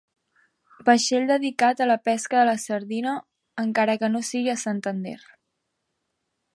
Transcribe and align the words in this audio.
Vaixell 0.87 1.27
dedicat 1.31 1.83
a 1.83 1.87
la 1.91 1.97
pesca 2.09 2.39
de 2.39 2.47
la 2.51 2.57
sardina, 2.65 3.13
encara 3.67 3.99
que 4.05 4.13
no 4.15 4.25
sigui 4.31 4.55
a 4.57 4.61
Santander. 4.67 5.19